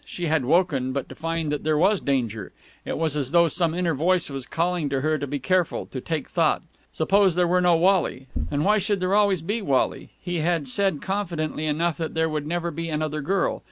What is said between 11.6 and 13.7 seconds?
enough that there would never be another girl....